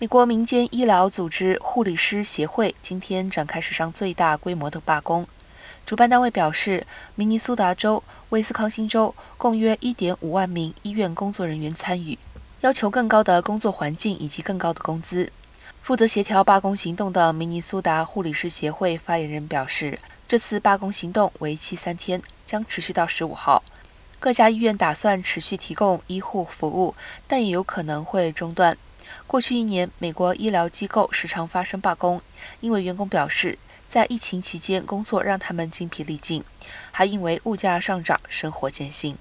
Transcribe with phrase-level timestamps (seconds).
[0.00, 5.26] 美国民间医疗组织护理师协会今天展开史上最大规模的罢工。
[5.84, 6.86] 主办单位表示，
[7.16, 12.16] 明尼苏达州、威斯康星州共约1.5万名医院工作人员参与，
[12.60, 15.32] 要求更高的工作环境以及更高的工资。
[15.82, 23.64] 负责协调罢工行动的明尼苏达护理师协会发言人表示，这次罢工行动为期三天，将持续到15号。
[24.20, 26.94] 各家医院打算持续提供医护服务，
[27.26, 28.78] 但也有可能会中断。
[29.26, 32.20] 过去一年，美国医疗机构时常发生罢工，
[32.60, 36.42] 因为员工表示在疫情期间工作让他们精疲力尽，
[36.90, 39.16] 还因为物价上涨，生活艰辛。